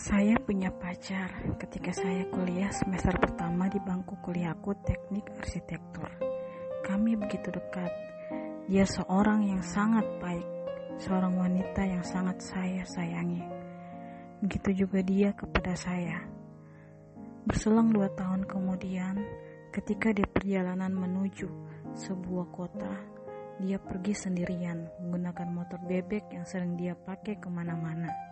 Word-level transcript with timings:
Saya 0.00 0.32
punya 0.40 0.72
pacar 0.72 1.28
ketika 1.60 1.92
saya 1.92 2.24
kuliah 2.32 2.72
semester 2.72 3.12
pertama 3.20 3.68
di 3.68 3.76
bangku 3.84 4.16
kuliahku 4.24 4.72
teknik 4.80 5.28
arsitektur. 5.36 6.08
Kami 6.88 7.20
begitu 7.20 7.52
dekat. 7.52 7.92
Dia 8.64 8.88
seorang 8.88 9.44
yang 9.44 9.60
sangat 9.60 10.08
baik, 10.16 10.48
seorang 11.04 11.36
wanita 11.36 11.84
yang 11.84 12.00
sangat 12.00 12.40
saya 12.40 12.80
sayangi. 12.88 13.44
Begitu 14.40 14.88
juga 14.88 15.04
dia 15.04 15.36
kepada 15.36 15.76
saya. 15.76 16.24
Berselang 17.44 17.92
dua 17.92 18.08
tahun 18.16 18.48
kemudian, 18.48 19.20
ketika 19.68 20.16
dia 20.16 20.24
perjalanan 20.24 20.96
menuju 20.96 21.52
sebuah 21.92 22.48
kota, 22.48 22.94
dia 23.60 23.76
pergi 23.76 24.16
sendirian 24.16 24.80
menggunakan 25.04 25.48
motor 25.52 25.76
bebek 25.84 26.32
yang 26.32 26.48
sering 26.48 26.80
dia 26.80 26.96
pakai 26.96 27.36
ke 27.36 27.52
mana-mana. 27.52 28.29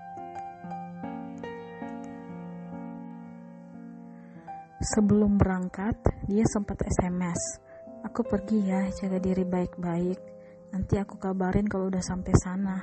Sebelum 4.78 5.42
berangkat, 5.42 5.98
dia 6.30 6.46
sempat 6.46 6.78
SMS. 6.86 7.58
Aku 8.06 8.22
pergi 8.22 8.62
ya, 8.62 8.86
jaga 8.94 9.18
diri 9.18 9.42
baik-baik. 9.42 10.22
Nanti 10.70 10.94
aku 11.02 11.18
kabarin 11.18 11.66
kalau 11.66 11.90
udah 11.90 11.98
sampai 11.98 12.30
sana. 12.38 12.78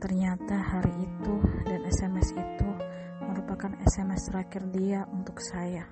Ternyata 0.00 0.56
hari 0.56 1.04
itu 1.04 1.36
dan 1.68 1.84
SMS 1.84 2.32
itu 2.32 2.70
merupakan 3.20 3.76
SMS 3.84 4.32
terakhir 4.32 4.64
dia 4.72 5.04
untuk 5.12 5.44
saya. 5.44 5.84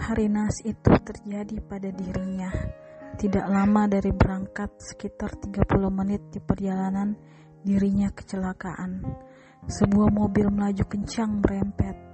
Hari 0.00 0.32
nas 0.32 0.64
itu 0.64 0.88
terjadi 0.88 1.60
pada 1.68 1.92
dirinya. 1.92 2.48
Tidak 3.12 3.44
lama 3.44 3.84
dari 3.92 4.08
berangkat, 4.08 4.80
sekitar 4.80 5.36
30 5.36 5.68
menit 5.92 6.32
di 6.32 6.40
perjalanan, 6.40 7.12
dirinya 7.60 8.08
kecelakaan. 8.08 9.04
Sebuah 9.68 10.08
mobil 10.16 10.48
melaju 10.48 10.84
kencang 10.88 11.44
merempet 11.44 12.07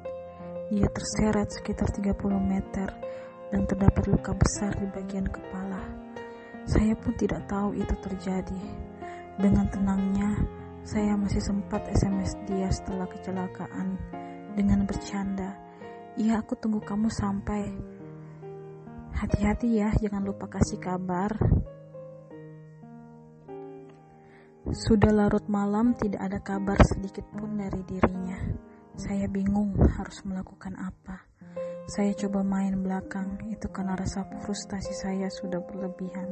ia 0.73 0.89
terseret 0.89 1.53
sekitar 1.53 1.93
30 1.93 2.17
meter 2.41 2.89
dan 3.53 3.69
terdapat 3.69 4.09
luka 4.09 4.33
besar 4.33 4.73
di 4.81 4.89
bagian 4.89 5.29
kepala. 5.29 5.85
Saya 6.65 6.97
pun 6.97 7.13
tidak 7.21 7.45
tahu 7.45 7.77
itu 7.77 7.93
terjadi. 8.01 8.63
Dengan 9.37 9.69
tenangnya, 9.69 10.33
saya 10.87 11.13
masih 11.21 11.43
sempat 11.45 11.85
SMS 11.93 12.33
dia 12.49 12.73
setelah 12.73 13.05
kecelakaan 13.05 14.01
dengan 14.57 14.89
bercanda. 14.89 15.53
Iya, 16.17 16.41
aku 16.41 16.57
tunggu 16.57 16.81
kamu 16.81 17.13
sampai. 17.13 17.69
Hati-hati 19.13 19.69
ya, 19.85 19.93
jangan 20.01 20.25
lupa 20.25 20.49
kasih 20.49 20.81
kabar. 20.81 21.37
Sudah 24.73 25.13
larut 25.13 25.45
malam, 25.53 25.93
tidak 25.93 26.25
ada 26.25 26.41
kabar 26.41 26.81
sedikit 26.89 27.29
pun 27.37 27.61
dari 27.61 27.85
dirinya. 27.85 28.41
Saya 28.95 29.27
bingung 29.27 29.75
harus 29.75 30.23
melakukan 30.23 30.79
apa. 30.79 31.27
Saya 31.91 32.15
coba 32.15 32.47
main 32.47 32.79
belakang, 32.79 33.43
itu 33.51 33.67
karena 33.75 33.99
rasa 33.99 34.23
frustasi 34.47 34.95
saya 34.95 35.27
sudah 35.27 35.59
berlebihan. 35.67 36.31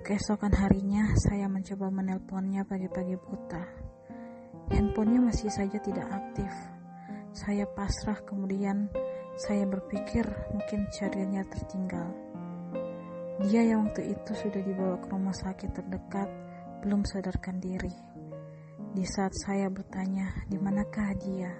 Keesokan 0.00 0.56
harinya, 0.56 1.12
saya 1.20 1.44
mencoba 1.44 1.92
menelponnya 1.92 2.64
pagi-pagi 2.64 3.20
buta. 3.20 3.64
Handphonenya 4.72 5.20
masih 5.28 5.52
saja 5.52 5.76
tidak 5.84 6.08
aktif. 6.08 6.48
Saya 7.36 7.68
pasrah, 7.68 8.16
kemudian 8.24 8.88
saya 9.36 9.68
berpikir 9.68 10.24
mungkin 10.56 10.88
cariannya 10.88 11.44
tertinggal. 11.52 12.08
Dia 13.44 13.76
yang 13.76 13.92
waktu 13.92 14.16
itu 14.16 14.32
sudah 14.32 14.64
dibawa 14.64 14.96
ke 15.04 15.06
rumah 15.12 15.36
sakit 15.36 15.68
terdekat, 15.68 16.28
belum 16.80 17.04
sadarkan 17.04 17.60
diri. 17.60 17.92
Di 18.90 19.06
saat 19.06 19.30
saya 19.38 19.70
bertanya, 19.70 20.34
di 20.50 20.58
manakah 20.58 21.14
dia? 21.22 21.54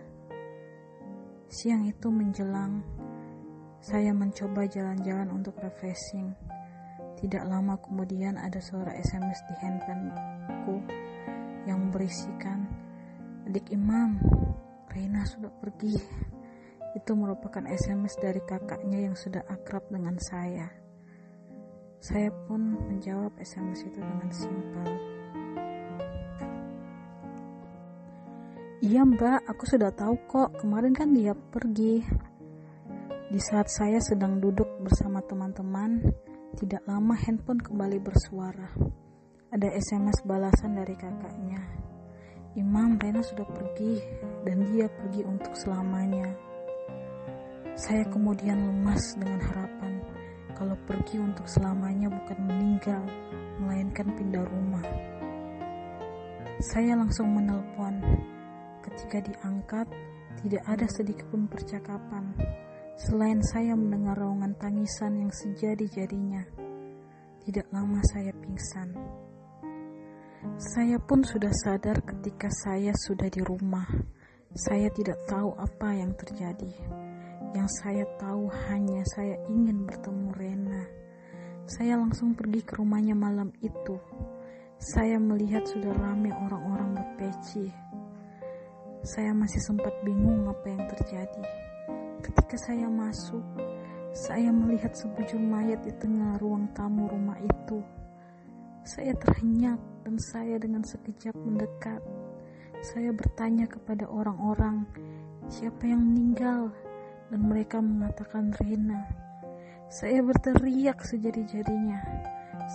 Siang 1.47 1.87
itu 1.87 2.10
menjelang, 2.10 2.82
saya 3.78 4.10
mencoba 4.10 4.66
jalan-jalan 4.66 5.31
untuk 5.31 5.55
refreshing. 5.62 6.34
Tidak 7.22 7.47
lama 7.47 7.78
kemudian 7.87 8.34
ada 8.34 8.59
suara 8.59 8.91
SMS 8.99 9.47
di 9.47 9.55
handphoneku 9.62 10.77
yang 11.71 11.94
berisikan, 11.94 12.66
Adik 13.47 13.71
Imam, 13.71 14.19
Reina 14.91 15.22
sudah 15.22 15.55
pergi. 15.55 15.94
Itu 16.99 17.15
merupakan 17.15 17.62
SMS 17.62 18.19
dari 18.19 18.43
kakaknya 18.43 19.06
yang 19.06 19.15
sudah 19.15 19.47
akrab 19.47 19.87
dengan 19.87 20.19
saya. 20.19 20.66
Saya 22.03 22.34
pun 22.50 22.75
menjawab 22.91 23.38
SMS 23.38 23.87
itu 23.87 24.03
dengan 24.03 24.31
simpel. 24.34 25.09
Iya 28.81 29.05
mbak, 29.05 29.45
aku 29.45 29.69
sudah 29.69 29.93
tahu 29.93 30.17
kok, 30.25 30.57
kemarin 30.57 30.97
kan 30.97 31.13
dia 31.13 31.37
pergi. 31.37 32.01
Di 33.29 33.37
saat 33.37 33.69
saya 33.69 34.01
sedang 34.01 34.41
duduk 34.41 34.81
bersama 34.81 35.21
teman-teman, 35.21 36.01
tidak 36.57 36.81
lama 36.89 37.13
handphone 37.13 37.61
kembali 37.61 38.01
bersuara. 38.01 38.73
Ada 39.53 39.69
SMS 39.77 40.25
balasan 40.25 40.81
dari 40.81 40.97
kakaknya. 40.97 41.61
Imam, 42.57 42.97
Rena 42.97 43.21
sudah 43.21 43.45
pergi, 43.53 44.01
dan 44.49 44.65
dia 44.73 44.89
pergi 44.89 45.29
untuk 45.29 45.53
selamanya. 45.61 46.33
Saya 47.77 48.09
kemudian 48.09 48.65
lemas 48.65 49.12
dengan 49.21 49.45
harapan 49.45 50.01
kalau 50.57 50.77
pergi 50.89 51.21
untuk 51.21 51.45
selamanya 51.45 52.09
bukan 52.09 52.39
meninggal, 52.49 53.05
melainkan 53.61 54.09
pindah 54.17 54.45
rumah. 54.49 54.85
Saya 56.65 56.97
langsung 56.97 57.29
menelpon, 57.37 58.01
Ketika 58.91 59.23
diangkat, 59.23 59.87
tidak 60.43 60.67
ada 60.67 60.87
sedikit 60.91 61.31
pun 61.31 61.47
percakapan, 61.47 62.34
selain 62.99 63.39
saya 63.55 63.78
mendengar 63.78 64.19
raungan 64.19 64.51
tangisan 64.59 65.23
yang 65.23 65.31
sejadi-jadinya. 65.31 66.43
Tidak 67.47 67.71
lama 67.71 68.03
saya 68.11 68.34
pingsan. 68.34 68.91
Saya 70.59 70.99
pun 70.99 71.23
sudah 71.23 71.55
sadar 71.55 72.03
ketika 72.03 72.50
saya 72.50 72.91
sudah 72.99 73.31
di 73.31 73.39
rumah. 73.47 73.87
Saya 74.59 74.91
tidak 74.91 75.23
tahu 75.31 75.55
apa 75.55 75.95
yang 75.95 76.11
terjadi. 76.19 76.75
Yang 77.55 77.69
saya 77.79 78.05
tahu 78.19 78.50
hanya 78.67 79.06
saya 79.15 79.39
ingin 79.47 79.87
bertemu 79.87 80.29
Rena. 80.34 80.83
Saya 81.71 81.95
langsung 81.95 82.34
pergi 82.34 82.67
ke 82.67 82.75
rumahnya 82.75 83.15
malam 83.15 83.55
itu. 83.62 84.03
Saya 84.83 85.23
melihat 85.23 85.62
sudah 85.62 85.95
ramai 85.95 86.34
orang-orang 86.34 86.99
berpeci 86.99 87.71
saya 89.00 89.33
masih 89.33 89.65
sempat 89.65 89.97
bingung 90.05 90.44
apa 90.44 90.69
yang 90.69 90.84
terjadi. 90.93 91.44
Ketika 92.21 92.56
saya 92.61 92.84
masuk, 92.84 93.41
saya 94.12 94.53
melihat 94.53 94.93
sebujur 94.93 95.41
mayat 95.41 95.81
di 95.81 95.93
tengah 95.97 96.37
ruang 96.37 96.69
tamu 96.77 97.09
rumah 97.09 97.41
itu. 97.41 97.81
Saya 98.84 99.16
terhenyak 99.16 99.81
dan 100.05 100.21
saya 100.21 100.61
dengan 100.61 100.84
sekejap 100.84 101.33
mendekat. 101.33 102.03
Saya 102.84 103.15
bertanya 103.16 103.65
kepada 103.71 104.05
orang-orang, 104.05 104.84
siapa 105.49 105.88
yang 105.88 106.05
meninggal? 106.05 106.69
Dan 107.32 107.47
mereka 107.47 107.78
mengatakan 107.78 108.53
Rina. 108.61 109.06
Saya 109.88 110.21
berteriak 110.21 111.00
sejadi-jadinya. 111.06 112.03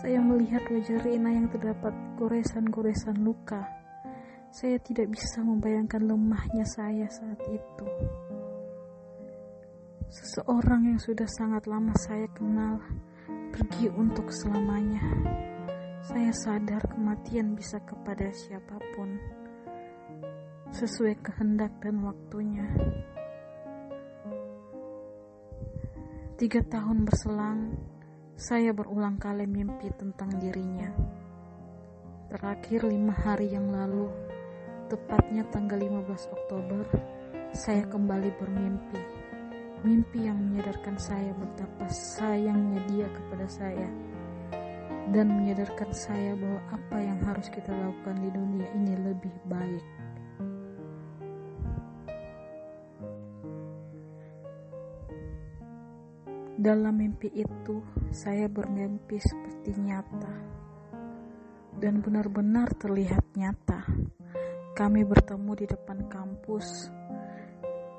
Saya 0.01 0.23
melihat 0.23 0.63
wajah 0.73 1.03
Rina 1.05 1.35
yang 1.35 1.51
terdapat 1.51 1.91
goresan-goresan 2.17 3.21
luka. 3.21 3.74
Saya 4.55 4.79
tidak 4.79 5.11
bisa 5.11 5.43
membayangkan 5.43 5.99
lemahnya 5.99 6.63
saya 6.63 7.11
saat 7.11 7.43
itu. 7.43 7.87
Seseorang 10.07 10.95
yang 10.95 10.95
sudah 10.95 11.27
sangat 11.27 11.67
lama 11.67 11.91
saya 11.99 12.23
kenal 12.31 12.79
pergi 13.51 13.91
untuk 13.91 14.31
selamanya. 14.31 15.03
Saya 16.07 16.31
sadar 16.31 16.87
kematian 16.87 17.51
bisa 17.51 17.83
kepada 17.83 18.31
siapa 18.31 18.79
pun 18.95 19.19
sesuai 20.71 21.19
kehendak 21.19 21.75
dan 21.83 21.99
waktunya. 21.99 22.63
Tiga 26.39 26.63
tahun 26.63 27.03
berselang, 27.03 27.75
saya 28.39 28.71
berulang 28.71 29.19
kali 29.19 29.51
mimpi 29.51 29.91
tentang 29.99 30.31
dirinya. 30.39 30.95
Terakhir 32.31 32.87
lima 32.87 33.11
hari 33.11 33.51
yang 33.51 33.67
lalu, 33.67 34.24
Tepatnya 34.85 35.41
tanggal 35.49 35.81
15 35.81 36.29
Oktober, 36.29 36.85
saya 37.57 37.89
kembali 37.89 38.29
bermimpi. 38.37 39.01
Mimpi 39.81 40.29
yang 40.29 40.37
menyadarkan 40.37 40.93
saya 41.01 41.33
betapa 41.33 41.89
sayangnya 41.89 42.85
dia 42.93 43.09
kepada 43.09 43.49
saya 43.49 43.89
dan 45.09 45.33
menyadarkan 45.33 45.89
saya 45.89 46.37
bahwa 46.37 46.61
apa 46.69 46.97
yang 47.01 47.17
harus 47.25 47.49
kita 47.49 47.73
lakukan 47.73 48.13
di 48.21 48.29
dunia 48.29 48.67
ini 48.77 48.93
lebih 49.09 49.35
baik. 49.49 49.85
Dalam 56.61 56.93
mimpi 56.93 57.33
itu, 57.33 57.81
saya 58.13 58.45
bermimpi 58.45 59.17
seperti 59.17 59.81
nyata 59.81 60.33
dan 61.81 62.05
benar-benar 62.05 62.69
terlihat 62.77 63.25
nyata 63.33 63.81
kami 64.75 65.07
bertemu 65.07 65.51
di 65.55 65.65
depan 65.71 66.03
kampus, 66.11 66.91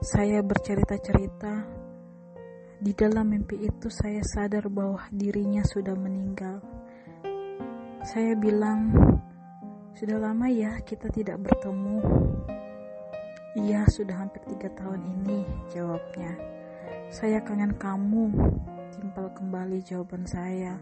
saya 0.05 0.45
bercerita-cerita. 0.45 1.65
Di 2.77 2.93
dalam 2.93 3.33
mimpi 3.33 3.65
itu, 3.65 3.89
saya 3.89 4.21
sadar 4.21 4.69
bahwa 4.69 5.01
dirinya 5.09 5.65
sudah 5.65 5.97
meninggal. 5.97 6.61
Saya 8.05 8.37
bilang, 8.37 8.93
"Sudah 9.97 10.21
lama 10.21 10.53
ya 10.53 10.77
kita 10.85 11.09
tidak 11.09 11.41
bertemu." 11.49 11.97
"Iya, 13.57 13.89
sudah 13.89 14.21
hampir 14.21 14.45
tiga 14.45 14.69
tahun 14.77 15.01
ini," 15.01 15.49
jawabnya. 15.73 16.37
"Saya 17.09 17.41
kangen 17.41 17.73
kamu," 17.81 18.37
timpal 18.93 19.33
kembali 19.33 19.81
jawaban 19.81 20.29
saya. 20.29 20.77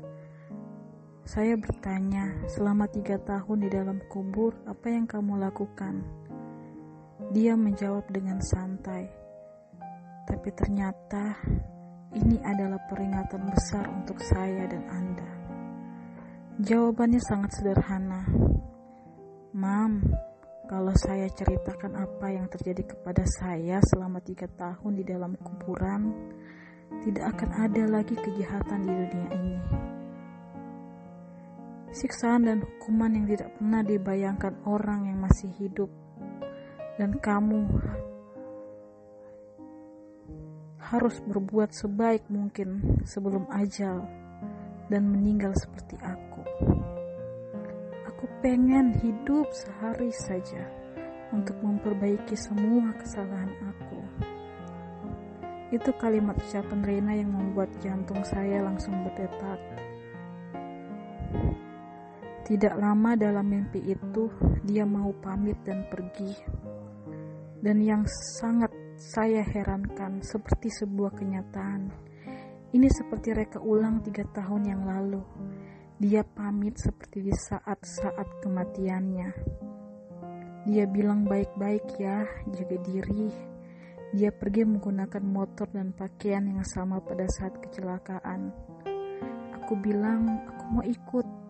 Saya 1.24 1.56
bertanya, 1.56 2.36
selama 2.52 2.84
tiga 2.84 3.16
tahun 3.16 3.64
di 3.64 3.72
dalam 3.72 3.96
kubur, 4.12 4.52
apa 4.68 4.92
yang 4.92 5.08
kamu 5.08 5.40
lakukan? 5.40 6.04
Dia 7.32 7.56
menjawab 7.56 8.04
dengan 8.12 8.44
santai, 8.44 9.08
tapi 10.28 10.52
ternyata 10.52 11.40
ini 12.12 12.36
adalah 12.44 12.76
peringatan 12.92 13.40
besar 13.48 13.88
untuk 13.88 14.20
saya 14.20 14.68
dan 14.68 14.84
Anda. 14.84 15.30
Jawabannya 16.60 17.20
sangat 17.24 17.56
sederhana. 17.56 18.28
Mam, 19.56 20.04
kalau 20.68 20.92
saya 20.92 21.24
ceritakan 21.32 22.04
apa 22.04 22.36
yang 22.36 22.52
terjadi 22.52 22.84
kepada 22.84 23.24
saya 23.40 23.80
selama 23.80 24.20
tiga 24.20 24.44
tahun 24.60 24.92
di 25.00 25.04
dalam 25.08 25.40
kuburan, 25.40 26.12
tidak 27.00 27.32
akan 27.32 27.50
ada 27.64 27.82
lagi 27.88 28.12
kejahatan 28.12 28.80
di 28.84 28.92
dunia 28.92 29.28
ini 29.32 29.93
siksaan 31.94 32.50
dan 32.50 32.58
hukuman 32.66 33.14
yang 33.14 33.26
tidak 33.30 33.54
pernah 33.54 33.86
dibayangkan 33.86 34.54
orang 34.66 35.06
yang 35.06 35.22
masih 35.22 35.48
hidup, 35.54 35.88
dan 36.98 37.14
kamu 37.22 37.70
harus 40.84 41.16
berbuat 41.24 41.72
sebaik 41.72 42.26
mungkin 42.28 43.00
sebelum 43.06 43.48
ajal 43.48 44.04
dan 44.92 45.08
meninggal 45.08 45.54
seperti 45.56 45.96
aku. 46.02 46.42
Aku 48.10 48.24
pengen 48.44 48.92
hidup 49.00 49.48
sehari 49.54 50.12
saja 50.12 50.66
untuk 51.32 51.56
memperbaiki 51.64 52.36
semua 52.36 52.92
kesalahan 53.00 53.50
aku. 53.64 54.00
Itu 55.72 55.90
kalimat 55.98 56.38
ucapan 56.38 56.80
Rena 56.84 57.12
yang 57.16 57.32
membuat 57.32 57.72
jantung 57.82 58.22
saya 58.22 58.62
langsung 58.62 58.94
berdetak. 59.02 59.58
Tidak 62.44 62.76
lama 62.76 63.16
dalam 63.16 63.48
mimpi 63.48 63.80
itu, 63.88 64.28
dia 64.68 64.84
mau 64.84 65.16
pamit 65.16 65.56
dan 65.64 65.88
pergi. 65.88 66.28
Dan 67.56 67.80
yang 67.80 68.04
sangat 68.36 68.68
saya 69.00 69.40
herankan 69.40 70.20
seperti 70.20 70.68
sebuah 70.68 71.16
kenyataan. 71.16 71.88
Ini 72.68 72.88
seperti 72.92 73.32
reka 73.32 73.64
ulang 73.64 74.04
tiga 74.04 74.28
tahun 74.28 74.68
yang 74.68 74.84
lalu. 74.84 75.24
Dia 75.96 76.20
pamit 76.20 76.76
seperti 76.76 77.24
di 77.24 77.32
saat-saat 77.32 78.44
kematiannya. 78.44 79.28
Dia 80.68 80.84
bilang 80.84 81.24
baik-baik 81.24 81.96
ya, 81.96 82.28
jaga 82.52 82.76
diri. 82.84 83.32
Dia 84.12 84.28
pergi 84.36 84.68
menggunakan 84.68 85.24
motor 85.24 85.72
dan 85.72 85.96
pakaian 85.96 86.44
yang 86.44 86.60
sama 86.60 87.00
pada 87.00 87.24
saat 87.40 87.56
kecelakaan. 87.56 88.52
Aku 89.64 89.80
bilang, 89.80 90.44
aku 90.44 90.64
mau 90.68 90.84
ikut 90.84 91.43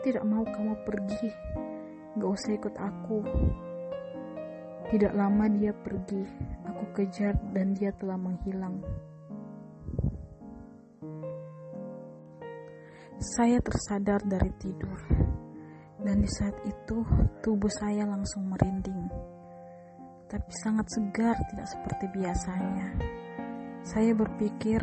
Tidak 0.00 0.24
mau 0.24 0.40
kamu 0.48 0.80
pergi. 0.80 1.28
Gak 2.16 2.30
usah 2.32 2.56
ikut 2.56 2.72
aku. 2.72 3.20
Tidak 4.88 5.12
lama 5.12 5.44
dia 5.52 5.76
pergi. 5.76 6.24
Aku 6.72 6.88
kejar 6.96 7.36
dan 7.52 7.76
dia 7.76 7.92
telah 8.00 8.16
menghilang. 8.16 8.80
Saya 13.20 13.60
tersadar 13.60 14.24
dari 14.24 14.48
tidur. 14.56 14.96
Dan 16.00 16.24
di 16.24 16.30
saat 16.32 16.56
itu 16.64 17.04
tubuh 17.44 17.68
saya 17.68 18.08
langsung 18.08 18.48
merinding. 18.48 19.04
Tapi 20.32 20.52
sangat 20.64 20.88
segar 20.96 21.36
tidak 21.52 21.68
seperti 21.68 22.08
biasanya. 22.16 22.88
Saya 23.84 24.16
berpikir 24.16 24.80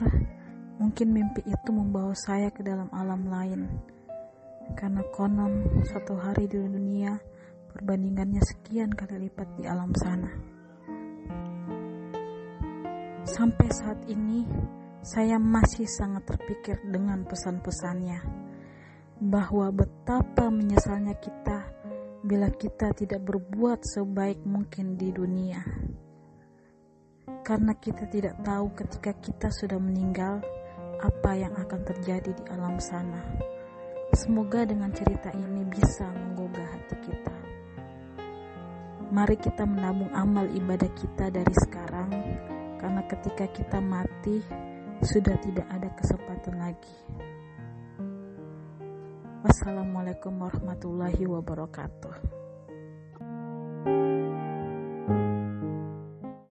mungkin 0.77 1.09
mimpi 1.09 1.41
itu 1.41 1.69
membawa 1.73 2.13
saya 2.13 2.53
ke 2.53 2.61
dalam 2.61 2.85
alam 2.93 3.25
lain 3.25 3.96
karena 4.75 5.05
konon 5.13 5.83
satu 5.87 6.17
hari 6.19 6.49
di 6.49 6.59
dunia 6.59 7.15
perbandingannya 7.71 8.41
sekian 8.41 8.89
kali 8.91 9.29
lipat 9.29 9.47
di 9.55 9.63
alam 9.69 9.93
sana. 9.93 10.31
Sampai 13.27 13.69
saat 13.69 14.01
ini, 14.09 14.47
saya 15.05 15.37
masih 15.37 15.85
sangat 15.85 16.25
terpikir 16.25 16.81
dengan 16.89 17.21
pesan-pesannya 17.27 18.19
bahwa 19.21 19.69
betapa 19.69 20.49
menyesalnya 20.49 21.13
kita 21.21 21.69
bila 22.25 22.49
kita 22.49 22.91
tidak 22.97 23.21
berbuat 23.23 23.85
sebaik 23.85 24.41
mungkin 24.41 24.97
di 24.97 25.13
dunia. 25.13 25.61
Karena 27.45 27.77
kita 27.77 28.09
tidak 28.09 28.41
tahu 28.43 28.73
ketika 28.73 29.11
kita 29.21 29.47
sudah 29.53 29.79
meninggal 29.79 30.43
apa 30.97 31.31
yang 31.37 31.53
akan 31.53 31.81
terjadi 31.85 32.31
di 32.33 32.43
alam 32.49 32.81
sana. 32.81 33.21
Semoga 34.15 34.63
dengan 34.63 34.91
cerita 34.95 35.31
ini 35.35 35.67
bisa 35.67 36.07
menggugah 36.07 36.63
hati 36.63 36.95
kita. 37.03 37.35
Mari 39.11 39.35
kita 39.39 39.63
menabung 39.63 40.11
amal 40.15 40.47
ibadah 40.51 40.91
kita 40.95 41.31
dari 41.31 41.55
sekarang, 41.67 42.11
karena 42.79 43.01
ketika 43.07 43.47
kita 43.51 43.79
mati 43.79 44.43
sudah 45.03 45.35
tidak 45.43 45.67
ada 45.71 45.89
kesempatan 45.95 46.55
lagi. 46.59 46.97
Wassalamualaikum 49.43 50.35
warahmatullahi 50.39 51.23
wabarakatuh. 51.23 52.15